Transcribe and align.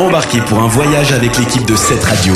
Embarquez 0.00 0.40
pour 0.40 0.58
un 0.60 0.66
voyage 0.66 1.12
avec 1.12 1.36
l'équipe 1.36 1.66
de 1.66 1.76
cette 1.76 2.02
radio. 2.02 2.32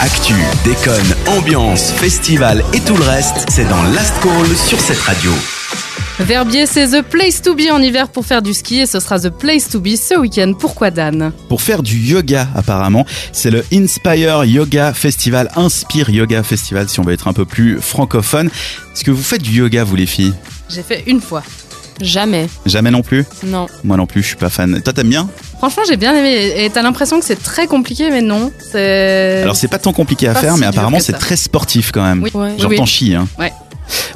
Actu, 0.00 0.34
déconne, 0.64 1.36
ambiance, 1.36 1.90
festival 1.90 2.62
et 2.72 2.78
tout 2.78 2.96
le 2.96 3.02
reste, 3.02 3.44
c'est 3.48 3.68
dans 3.68 3.82
Last 3.82 4.14
Call 4.22 4.56
sur 4.56 4.78
cette 4.78 5.00
radio. 5.00 5.32
Verbier, 6.20 6.66
c'est 6.66 6.86
The 6.86 7.02
Place 7.02 7.42
to 7.42 7.56
Be 7.56 7.62
en 7.72 7.82
hiver 7.82 8.10
pour 8.10 8.24
faire 8.24 8.42
du 8.42 8.54
ski 8.54 8.78
et 8.78 8.86
ce 8.86 9.00
sera 9.00 9.18
The 9.18 9.30
Place 9.30 9.68
to 9.70 9.80
Be 9.80 9.96
ce 9.96 10.16
week-end. 10.16 10.52
Pourquoi 10.56 10.92
Dan? 10.92 11.32
Pour 11.48 11.62
faire 11.62 11.82
du 11.82 11.96
yoga 11.96 12.46
apparemment, 12.54 13.04
c'est 13.32 13.50
le 13.50 13.64
Inspire 13.72 14.44
Yoga 14.44 14.94
Festival, 14.94 15.50
Inspire 15.56 16.10
Yoga 16.10 16.44
Festival 16.44 16.88
si 16.88 17.00
on 17.00 17.02
veut 17.02 17.14
être 17.14 17.26
un 17.26 17.32
peu 17.32 17.44
plus 17.44 17.80
francophone. 17.80 18.50
Est-ce 18.94 19.02
que 19.02 19.10
vous 19.10 19.24
faites 19.24 19.42
du 19.42 19.50
yoga 19.50 19.82
vous 19.82 19.96
les 19.96 20.06
filles? 20.06 20.34
J'ai 20.70 20.84
fait 20.84 21.02
une 21.08 21.20
fois. 21.20 21.42
Jamais. 22.00 22.48
Jamais 22.66 22.90
non 22.90 23.02
plus 23.02 23.24
Non. 23.44 23.66
Moi 23.84 23.96
non 23.96 24.06
plus, 24.06 24.22
je 24.22 24.28
suis 24.28 24.36
pas 24.36 24.48
fan. 24.50 24.80
Toi 24.82 24.92
t'aimes 24.92 25.08
bien 25.10 25.28
Franchement, 25.58 25.82
j'ai 25.88 25.96
bien 25.96 26.14
aimé. 26.14 26.52
Et 26.64 26.70
t'as 26.70 26.82
l'impression 26.82 27.18
que 27.18 27.24
c'est 27.24 27.42
très 27.42 27.66
compliqué, 27.66 28.10
mais 28.10 28.20
non. 28.20 28.52
Alors 28.74 29.56
c'est 29.56 29.68
pas 29.68 29.78
tant 29.78 29.92
compliqué 29.92 30.28
à 30.28 30.34
faire, 30.34 30.54
si 30.54 30.60
mais 30.60 30.66
apparemment 30.66 31.00
c'est 31.00 31.12
très 31.14 31.36
sportif 31.36 31.90
quand 31.92 32.02
même. 32.02 32.22
Oui. 32.22 32.30
Ouais. 32.34 32.58
Genre 32.58 32.70
Oui. 32.70 32.76
t'en 32.76 32.86
chies 32.86 33.14
hein. 33.14 33.26
Ouais. 33.38 33.52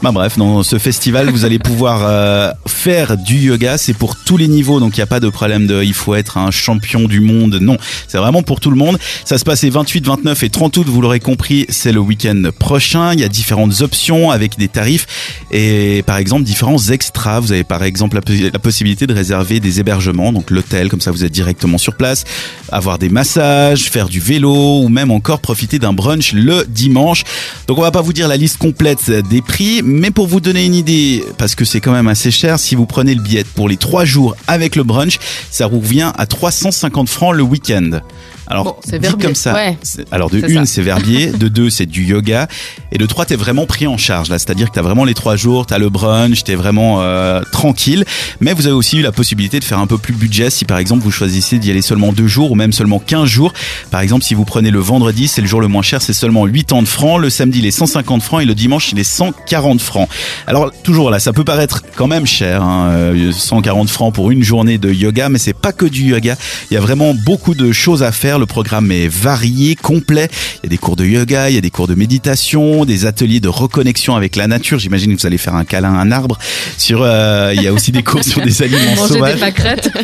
Bah 0.03 0.13
bref, 0.13 0.39
dans 0.39 0.63
ce 0.63 0.79
festival, 0.79 1.31
vous 1.31 1.45
allez 1.45 1.59
pouvoir 1.59 2.01
euh, 2.03 2.53
faire 2.67 3.17
du 3.17 3.37
yoga. 3.37 3.79
C'est 3.79 3.95
pour 3.95 4.17
tous 4.17 4.37
les 4.37 4.49
niveaux, 4.49 4.81
donc 4.81 4.97
il 4.97 5.01
n'y 5.01 5.05
a 5.05 5.07
pas 5.07 5.21
de 5.21 5.29
problème 5.29 5.67
de 5.67 5.83
il 5.83 5.95
faut 5.95 6.15
être 6.15 6.39
un 6.39 6.51
champion 6.51 7.07
du 7.09 7.21
monde. 7.21 7.59
Non, 7.61 7.77
c'est 8.07 8.19
vraiment 8.19 8.43
pour 8.43 8.61
tout 8.61 8.71
le 8.71 8.77
monde. 8.77 8.99
Ça 9.25 9.39
se 9.39 9.45
passe 9.45 9.63
les 9.63 9.71
28, 9.71 10.07
29 10.07 10.43
et 10.43 10.51
30 10.51 10.77
août. 10.77 10.87
Vous 10.89 11.01
l'aurez 11.01 11.21
compris, 11.21 11.67
c'est 11.69 11.93
le 11.93 12.01
week-end 12.01 12.43
prochain. 12.59 13.13
Il 13.13 13.21
y 13.21 13.25
a 13.25 13.29
différentes 13.29 13.81
options 13.81 14.31
avec 14.31 14.59
des 14.59 14.69
tarifs 14.69 15.07
et 15.51 16.03
par 16.07 16.17
exemple 16.19 16.45
différents 16.45 16.89
extras. 16.89 17.41
Vous 17.41 17.53
avez 17.53 17.65
par 17.65 17.83
exemple 17.83 18.17
la, 18.17 18.51
la 18.53 18.59
possibilité 18.59 19.07
de 19.07 19.15
réserver 19.15 19.61
des 19.61 19.81
hébergements, 19.81 20.33
donc 20.33 20.51
l'hôtel, 20.51 20.89
comme 20.89 21.01
ça 21.01 21.11
vous 21.11 21.25
êtes 21.25 21.33
directement 21.33 21.79
sur 21.79 21.95
place, 21.95 22.25
avoir 22.71 22.99
des 22.99 23.09
massages, 23.09 23.85
faire 23.91 24.09
du 24.09 24.21
vélo 24.21 24.83
ou 24.83 24.89
même 24.89 25.11
encore 25.11 25.41
profiter 25.41 25.79
d'un 25.79 25.93
brunch 25.93 26.33
le 26.33 26.65
dimanche. 26.69 27.25
Donc 27.67 27.79
on 27.79 27.83
va 27.83 27.91
pas 27.91 28.03
vous 28.03 28.13
dire 28.13 28.29
la 28.29 28.37
liste 28.37 28.59
complète 28.59 29.11
des 29.11 29.43
prix, 29.43 29.68
mais 29.85 30.11
pour 30.11 30.27
vous 30.27 30.41
donner 30.41 30.65
une 30.65 30.75
idée, 30.75 31.25
parce 31.37 31.55
que 31.55 31.65
c'est 31.65 31.81
quand 31.81 31.93
même 31.93 32.09
assez 32.09 32.31
cher, 32.31 32.59
si 32.59 32.75
vous 32.75 32.87
prenez 32.87 33.15
le 33.15 33.23
billet 33.23 33.45
pour 33.55 33.69
les 33.69 33.77
trois 33.77 34.05
jours 34.05 34.37
avec 34.47 34.77
le 34.77 34.83
brunch, 34.83 35.19
ça 35.51 35.67
vous 35.67 35.81
revient 35.81 36.13
à 36.17 36.27
350 36.27 37.09
francs 37.09 37.35
le 37.35 37.43
week-end. 37.43 38.01
Alors, 38.51 38.65
Bon, 38.65 38.77
c'est 38.83 38.99
dit 38.99 39.03
Verbier. 39.07 39.27
comme 39.27 39.35
ça. 39.35 39.53
Ouais. 39.53 39.77
Alors 40.11 40.31
de 40.31 40.39
une, 40.39 40.65
c'est 40.65 40.81
Verbier, 40.81 41.27
de 41.39 41.49
deux, 41.49 41.69
c'est 41.69 41.85
du 41.85 42.05
yoga, 42.05 42.49
et 42.91 42.97
de 42.97 43.05
trois, 43.05 43.27
t'es 43.27 43.37
vraiment 43.37 43.67
pris 43.67 43.87
en 43.87 43.99
charge 43.99 44.31
là. 44.31 44.39
C'est-à-dire 44.39 44.71
que 44.71 44.75
t'as 44.75 44.81
vraiment 44.81 45.05
les 45.05 45.13
trois 45.13 45.37
jours, 45.37 45.67
t'as 45.67 45.77
le 45.77 45.91
brunch, 45.91 46.45
t'es 46.45 46.55
vraiment 46.55 47.03
euh, 47.03 47.43
tranquille. 47.53 48.07
Mais 48.41 48.55
vous 48.55 48.67
avez 48.67 48.75
aussi 48.75 48.97
eu 48.97 49.03
la 49.03 49.13
possibilité 49.13 49.61
de 49.61 49.65
faire 49.65 49.79
un 49.79 49.87
peu 49.87 49.99
plus 49.99 50.15
budget 50.15 50.49
si 50.49 50.65
par 50.65 50.79
exemple 50.79 51.03
vous 51.05 51.11
choisissez 51.11 51.59
d'y 51.59 51.71
aller 51.71 51.83
seulement 51.83 52.11
deux 52.11 52.27
jours 52.27 52.51
ou 52.51 52.55
même 52.55 52.73
seulement 52.73 53.01
15 53.01 53.29
jours. 53.29 53.53
Par 53.91 54.01
exemple, 54.01 54.25
si 54.25 54.33
vous 54.33 54.47
prenez 54.47 54.71
le 54.71 54.79
vendredi, 54.79 55.29
c'est 55.29 55.43
le 55.43 55.47
jour 55.47 55.61
le 55.61 55.69
moins 55.69 55.83
cher, 55.83 56.01
c'est 56.01 56.15
seulement 56.15 56.47
80 56.47 56.87
francs. 56.87 57.21
Le 57.21 57.29
samedi, 57.29 57.59
il 57.59 57.67
est 57.67 57.71
150 57.71 58.23
francs 58.23 58.41
et 58.41 58.47
le 58.47 58.55
dimanche, 58.55 58.93
il 58.93 58.99
est 58.99 59.05
140 59.05 59.48
francs. 59.79 60.09
Alors 60.47 60.71
toujours 60.83 61.11
là, 61.11 61.19
ça 61.19 61.33
peut 61.33 61.45
paraître 61.45 61.83
quand 61.97 62.07
même 62.07 62.27
cher, 62.27 62.63
hein, 62.63 62.91
euh, 62.93 63.33
140 63.33 63.89
francs 63.89 64.15
pour 64.15 64.31
une 64.31 64.43
journée 64.43 64.79
de 64.79 64.93
yoga, 64.93 65.29
mais 65.29 65.39
c'est 65.39 65.57
pas 65.57 65.73
que 65.73 65.87
du 65.87 66.03
yoga. 66.05 66.37
Il 66.71 66.75
y 66.75 66.77
a 66.77 66.81
vraiment 66.81 67.15
beaucoup 67.15 67.55
de 67.55 67.73
choses 67.73 68.03
à 68.03 68.13
faire. 68.13 68.39
Le 68.39 68.47
programme 68.47 68.93
est 68.93 69.09
varié, 69.09 69.75
complet. 69.75 70.29
Il 70.63 70.65
y 70.65 70.67
a 70.67 70.71
des 70.71 70.79
cours 70.79 70.97
de 70.97 71.05
yoga, 71.05 71.51
il 71.51 71.55
y 71.55 71.59
a 71.59 71.61
des 71.61 71.71
cours 71.71 71.89
de 71.89 71.95
méditation, 71.95 72.85
des 72.85 73.07
ateliers 73.07 73.41
de 73.41 73.49
reconnexion 73.49 74.17
avec 74.17 74.37
la 74.37 74.47
nature. 74.47 74.79
J'imagine 74.79 75.15
que 75.15 75.21
vous 75.21 75.27
allez 75.27 75.39
faire 75.39 75.55
un 75.55 75.65
câlin 75.65 75.95
à 75.95 75.99
un 75.99 76.13
arbre. 76.13 76.39
Sur, 76.77 77.01
euh, 77.03 77.53
il 77.55 77.63
y 77.63 77.67
a 77.67 77.73
aussi 77.73 77.93
des 77.93 78.03
cours 78.03 78.25
sur 78.25 78.43
des 78.43 78.63
aliments 78.63 78.97
Manger 78.97 79.15
sauvages. 79.15 79.35
des 79.35 79.41
pâquerettes. 79.41 79.91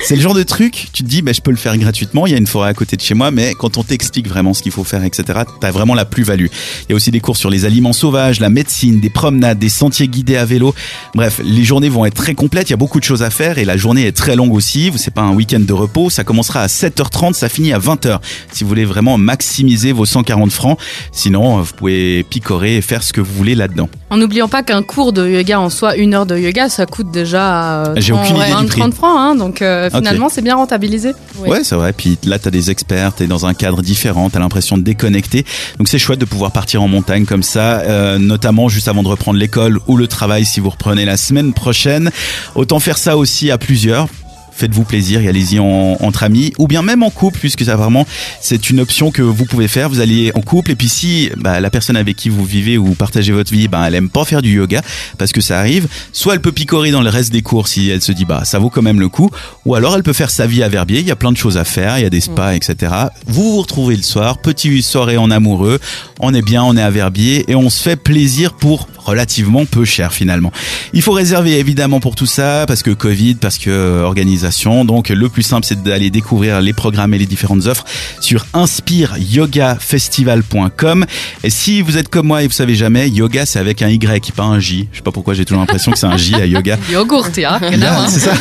C'est 0.00 0.16
le 0.16 0.22
genre 0.22 0.34
de 0.34 0.42
truc, 0.42 0.88
tu 0.92 1.02
te 1.02 1.08
dis, 1.08 1.22
bah, 1.22 1.32
je 1.32 1.40
peux 1.40 1.50
le 1.50 1.56
faire 1.56 1.76
gratuitement, 1.76 2.26
il 2.26 2.30
y 2.30 2.34
a 2.34 2.38
une 2.38 2.46
forêt 2.46 2.70
à 2.70 2.74
côté 2.74 2.96
de 2.96 3.02
chez 3.02 3.14
moi, 3.14 3.30
mais 3.30 3.52
quand 3.58 3.76
on 3.76 3.82
t'explique 3.82 4.28
vraiment 4.28 4.54
ce 4.54 4.62
qu'il 4.62 4.72
faut 4.72 4.84
faire, 4.84 5.04
etc., 5.04 5.40
t'as 5.60 5.70
vraiment 5.70 5.94
la 5.94 6.04
plus-value. 6.04 6.46
Il 6.88 6.90
y 6.90 6.92
a 6.92 6.96
aussi 6.96 7.10
des 7.10 7.20
cours 7.20 7.36
sur 7.36 7.50
les 7.50 7.64
aliments 7.64 7.92
sauvages, 7.92 8.40
la 8.40 8.48
médecine, 8.58 8.98
des 8.98 9.08
promenades, 9.08 9.58
des 9.60 9.68
sentiers 9.68 10.08
guidés 10.08 10.36
à 10.36 10.44
vélo. 10.44 10.74
Bref, 11.14 11.40
les 11.44 11.62
journées 11.62 11.88
vont 11.88 12.04
être 12.06 12.16
très 12.16 12.34
complètes, 12.34 12.68
il 12.70 12.72
y 12.72 12.74
a 12.74 12.76
beaucoup 12.76 12.98
de 12.98 13.04
choses 13.04 13.22
à 13.22 13.30
faire 13.30 13.58
et 13.58 13.64
la 13.64 13.76
journée 13.76 14.04
est 14.04 14.16
très 14.16 14.34
longue 14.34 14.52
aussi. 14.52 14.90
C'est 14.96 15.14
pas 15.14 15.22
un 15.22 15.32
week-end 15.32 15.60
de 15.60 15.72
repos, 15.72 16.10
ça 16.10 16.24
commencera 16.24 16.62
à 16.62 16.66
7h30, 16.66 17.34
ça 17.34 17.48
finit 17.48 17.72
à 17.72 17.78
20h. 17.78 18.18
Si 18.50 18.64
vous 18.64 18.68
voulez 18.68 18.84
vraiment 18.84 19.16
maximiser 19.16 19.92
vos 19.92 20.06
140 20.06 20.50
francs, 20.50 20.76
sinon, 21.12 21.60
vous 21.60 21.72
pouvez 21.72 22.24
picorer 22.24 22.78
et 22.78 22.80
faire 22.80 23.04
ce 23.04 23.12
que 23.12 23.20
vous 23.20 23.32
voulez 23.32 23.54
là-dedans. 23.54 23.88
En 24.10 24.16
n'oubliant 24.16 24.48
pas 24.48 24.64
qu'un 24.64 24.82
cours 24.82 25.12
de 25.12 25.28
yoga 25.28 25.60
en 25.60 25.70
soi, 25.70 25.96
une 25.96 26.14
heure 26.14 26.26
de 26.26 26.36
yoga, 26.36 26.68
ça 26.68 26.86
coûte 26.86 27.12
déjà 27.12 27.84
euh, 27.84 27.94
J'ai 27.98 28.12
30, 28.12 28.24
aucune 28.24 28.36
idée 28.38 28.46
du 28.46 28.52
20, 28.52 28.66
prix. 28.66 28.80
30 28.80 28.94
francs. 28.94 29.16
Hein, 29.18 29.34
donc 29.36 29.62
euh, 29.62 29.88
finalement, 29.90 30.28
c'est 30.28 30.42
bien 30.42 30.56
rentabilisé. 30.56 31.12
Oui. 31.38 31.48
Ouais, 31.48 31.62
c'est 31.62 31.76
vrai. 31.76 31.92
Puis 31.92 32.18
là, 32.24 32.40
t'as 32.40 32.50
des 32.50 32.72
experts, 32.72 33.14
t'es 33.14 33.28
dans 33.28 33.46
un 33.46 33.54
cadre 33.54 33.82
différent, 33.82 34.30
t'as 34.30 34.40
l'impression 34.40 34.76
de 34.76 34.82
déconnecter. 34.82 35.44
Donc 35.78 35.86
c'est 35.88 35.98
chouette 35.98 36.18
de 36.18 36.24
pouvoir 36.24 36.50
partir 36.50 36.82
en 36.82 36.88
montagne 36.88 37.24
comme 37.24 37.42
ça, 37.42 37.80
euh, 37.80 38.18
notamment 38.18 38.47
juste 38.68 38.88
avant 38.88 39.02
de 39.02 39.08
reprendre 39.08 39.38
l'école 39.38 39.78
ou 39.86 39.96
le 39.96 40.06
travail 40.06 40.44
si 40.44 40.60
vous 40.60 40.70
reprenez 40.70 41.04
la 41.04 41.16
semaine 41.16 41.52
prochaine. 41.52 42.10
Autant 42.54 42.80
faire 42.80 42.98
ça 42.98 43.16
aussi 43.16 43.50
à 43.50 43.58
plusieurs. 43.58 44.08
Faites-vous 44.58 44.82
plaisir 44.84 45.20
et 45.20 45.28
allez-y 45.28 45.60
en- 45.60 45.96
entre 46.00 46.24
amis 46.24 46.52
ou 46.58 46.66
bien 46.66 46.82
même 46.82 47.02
en 47.04 47.10
couple 47.10 47.38
puisque 47.38 47.64
ça 47.64 47.76
vraiment 47.76 48.04
c'est 48.40 48.70
une 48.70 48.80
option 48.80 49.10
que 49.12 49.22
vous 49.22 49.44
pouvez 49.44 49.68
faire. 49.68 49.88
Vous 49.88 50.00
allez 50.00 50.32
en 50.34 50.40
couple 50.40 50.72
et 50.72 50.74
puis 50.74 50.88
si 50.88 51.30
bah, 51.36 51.60
la 51.60 51.70
personne 51.70 51.96
avec 51.96 52.16
qui 52.16 52.28
vous 52.28 52.44
vivez 52.44 52.76
ou 52.76 52.94
partagez 52.94 53.32
votre 53.32 53.52
vie, 53.52 53.68
bah, 53.68 53.84
elle 53.86 53.94
aime 53.94 54.10
pas 54.10 54.24
faire 54.24 54.42
du 54.42 54.52
yoga 54.56 54.82
parce 55.16 55.30
que 55.32 55.40
ça 55.40 55.58
arrive, 55.60 55.86
soit 56.12 56.34
elle 56.34 56.40
peut 56.40 56.50
picorer 56.52 56.90
dans 56.90 57.02
le 57.02 57.08
reste 57.08 57.32
des 57.32 57.42
cours 57.42 57.68
si 57.68 57.88
elle 57.88 58.02
se 58.02 58.10
dit 58.12 58.24
bah 58.24 58.42
ça 58.44 58.58
vaut 58.58 58.68
quand 58.70 58.82
même 58.82 58.98
le 59.00 59.08
coup, 59.08 59.30
ou 59.64 59.74
alors 59.76 59.94
elle 59.94 60.02
peut 60.02 60.12
faire 60.12 60.30
sa 60.30 60.46
vie 60.46 60.62
à 60.64 60.68
Verbier. 60.68 60.98
Il 61.00 61.06
y 61.06 61.10
a 61.12 61.16
plein 61.16 61.30
de 61.32 61.36
choses 61.36 61.56
à 61.56 61.64
faire, 61.64 61.98
il 61.98 62.02
y 62.02 62.06
a 62.06 62.10
des 62.10 62.20
spas, 62.20 62.54
etc. 62.54 62.92
Vous 63.26 63.52
vous 63.52 63.60
retrouvez 63.62 63.94
le 63.96 64.02
soir, 64.02 64.38
petite 64.38 64.82
soirée 64.82 65.16
en 65.18 65.30
amoureux, 65.30 65.78
on 66.18 66.34
est 66.34 66.42
bien, 66.42 66.64
on 66.64 66.76
est 66.76 66.82
à 66.82 66.90
Verbier 66.90 67.44
et 67.48 67.54
on 67.54 67.70
se 67.70 67.80
fait 67.80 67.96
plaisir 67.96 68.54
pour 68.54 68.88
relativement 69.08 69.64
peu 69.64 69.84
cher 69.84 70.12
finalement. 70.12 70.52
Il 70.92 71.02
faut 71.02 71.10
réserver 71.12 71.58
évidemment 71.58 71.98
pour 72.00 72.14
tout 72.14 72.26
ça 72.26 72.64
parce 72.66 72.82
que 72.82 72.90
Covid, 72.90 73.36
parce 73.36 73.56
que 73.58 73.70
euh, 73.70 74.02
organisation. 74.02 74.84
Donc 74.84 75.08
le 75.08 75.28
plus 75.28 75.42
simple 75.42 75.66
c'est 75.66 75.82
d'aller 75.82 76.10
découvrir 76.10 76.60
les 76.60 76.72
programmes 76.72 77.14
et 77.14 77.18
les 77.18 77.26
différentes 77.26 77.66
offres 77.66 77.84
sur 78.20 78.46
inspireyogafestival.com. 78.54 81.06
Et 81.44 81.50
si 81.50 81.82
vous 81.82 81.96
êtes 81.96 82.08
comme 82.08 82.26
moi 82.28 82.42
et 82.42 82.46
vous 82.46 82.52
savez 82.52 82.74
jamais, 82.74 83.08
yoga 83.08 83.46
c'est 83.46 83.58
avec 83.58 83.82
un 83.82 83.88
Y, 83.88 84.32
pas 84.32 84.44
un 84.44 84.60
J. 84.60 84.88
Je 84.92 84.98
sais 84.98 85.02
pas 85.02 85.12
pourquoi 85.12 85.34
j'ai 85.34 85.44
toujours 85.44 85.60
l'impression 85.60 85.92
que 85.92 85.98
c'est 85.98 86.06
un 86.06 86.16
J 86.16 86.34
à 86.34 86.46
yoga. 86.46 86.78
Yogourt. 86.90 87.28
Là, 87.36 88.06
c'est 88.08 88.20
ça. 88.20 88.32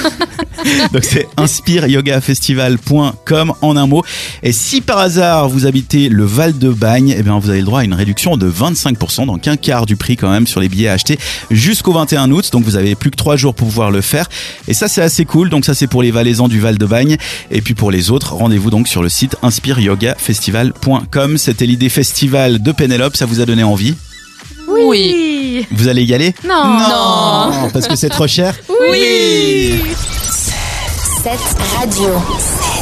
Donc 0.94 1.04
c'est 1.04 1.28
inspireyogafestival.com 1.38 3.54
en 3.62 3.78
un 3.78 3.88
mot. 3.88 4.04
Et 4.44 4.52
si 4.52 4.82
par 4.82 5.00
hasard 5.00 5.50
vous 5.50 5.66
habitez 5.66 6.10
le 6.10 6.26
Val 6.26 6.58
de 6.58 6.70
Bagne, 6.70 7.16
eh 7.18 7.24
bien 7.24 7.40
vous 7.40 7.50
avez 7.50 7.60
le 7.60 7.66
droit 7.66 7.82
à 7.82 7.84
une 7.84 7.94
réduction 7.94 8.38
de 8.38 8.50
25%, 8.50 9.26
donc 9.26 9.48
un 9.48 9.58
quart 9.58 9.86
du 9.86 9.96
prix 9.96 10.18
quand 10.18 10.30
même 10.30 10.48
sur 10.48 10.60
les 10.60 10.70
billets 10.70 10.88
à 10.88 10.94
acheter 10.94 11.20
jusqu'au 11.52 11.94
21 11.94 12.32
août. 12.32 12.50
Donc 12.52 12.64
vous 12.64 12.76
avez 12.76 12.96
plus 12.96 13.12
que 13.12 13.18
trois 13.18 13.36
jours 13.36 13.54
pour 13.54 13.68
pouvoir 13.68 13.92
le 13.92 14.02
faire. 14.02 14.30
Et 14.68 14.74
ça 14.74 14.88
c'est 14.88 15.02
assez 15.02 15.26
cool. 15.26 15.50
Donc 15.50 15.66
ça 15.66 15.74
c'est 15.74 15.88
pour 15.88 16.04
les 16.04 16.12
Valaisans 16.12 16.48
du 16.48 16.60
Val 16.60 16.78
de 16.78 16.86
Bagne. 16.86 17.18
Et 17.52 17.62
puis 17.62 17.74
pour 17.74 17.92
les 17.92 18.12
autres, 18.12 18.34
rendez-vous 18.34 18.70
donc 18.70 18.88
sur 18.88 19.04
le 19.04 19.10
site 19.10 19.36
inspireyogafestival.com. 19.42 21.38
C'était 21.38 21.66
l'idée 21.66 21.90
festival 21.90 22.62
de 22.62 22.72
Pénélope. 22.72 23.18
Ça 23.18 23.26
vous 23.26 23.42
a 23.42 23.46
donné 23.46 23.64
envie? 23.64 23.96
Oui. 24.68 25.66
Vous 25.72 25.88
allez 25.88 26.04
y 26.04 26.14
aller? 26.14 26.34
Non. 26.46 27.50
Non, 27.52 27.70
parce 27.72 27.88
que 27.88 27.96
c'est 27.96 28.10
trop 28.10 28.28
cher? 28.28 28.54
Oui. 28.92 29.74
Cette 31.36 31.62
radio. 31.78 32.77